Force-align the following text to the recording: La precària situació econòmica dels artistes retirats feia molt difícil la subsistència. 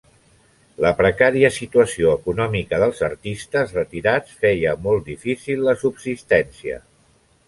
La 0.83 0.91
precària 0.99 1.49
situació 1.57 2.13
econòmica 2.21 2.79
dels 2.83 3.01
artistes 3.09 3.73
retirats 3.79 4.39
feia 4.47 4.73
molt 4.87 5.05
difícil 5.13 5.63
la 5.69 5.77
subsistència. 5.83 6.79